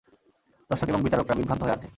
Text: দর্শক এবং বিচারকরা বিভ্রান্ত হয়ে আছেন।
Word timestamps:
দর্শক 0.69 0.87
এবং 0.89 1.01
বিচারকরা 1.05 1.35
বিভ্রান্ত 1.35 1.61
হয়ে 1.63 1.75
আছেন। 1.75 1.89